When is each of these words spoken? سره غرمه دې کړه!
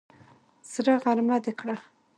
سره 0.71 0.93
غرمه 1.03 1.37
دې 1.43 1.53
کړه! 1.59 1.75